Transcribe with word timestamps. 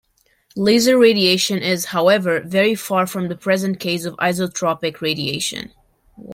Laser 0.55 0.97
radiation 0.97 1.59
is, 1.59 1.85
however, 1.85 2.39
very 2.39 2.73
far 2.73 3.05
from 3.05 3.27
the 3.27 3.35
present 3.37 3.79
case 3.79 4.03
of 4.03 4.15
isotropic 4.15 4.99
radiation. 4.99 5.71